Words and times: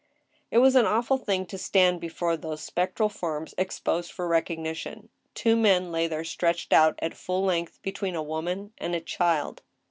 It 0.49 0.57
was 0.57 0.73
an 0.75 0.87
awful 0.87 1.19
thing 1.19 1.45
to 1.45 1.59
stand 1.59 2.01
before 2.01 2.35
those 2.35 2.61
spectral 2.63 3.07
forms 3.07 3.53
ex 3.55 3.79
posed 3.79 4.11
for 4.11 4.27
recognition. 4.27 5.09
Two 5.35 5.55
men 5.55 5.91
lay 5.91 6.07
there 6.07 6.23
stretched 6.23 6.73
out 6.73 6.97
at 7.03 7.13
full 7.13 7.45
length 7.45 7.79
between 7.83 8.15
a 8.15 8.23
woman 8.23 8.73
and 8.79 8.95
a 8.95 8.99
child. 8.99 9.61